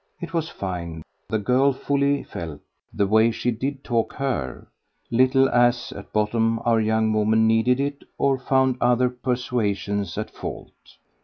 [0.19, 2.59] It was fine, the girl fully felt,
[2.91, 4.67] the way she did talk HER,
[5.11, 10.71] little as, at bottom, our young woman needed it or found other persuasions at fault.